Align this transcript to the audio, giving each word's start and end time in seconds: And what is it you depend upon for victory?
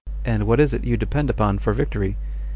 And 0.25 0.47
what 0.47 0.59
is 0.59 0.73
it 0.73 0.83
you 0.83 0.97
depend 0.97 1.29
upon 1.29 1.59
for 1.59 1.73
victory? 1.73 2.17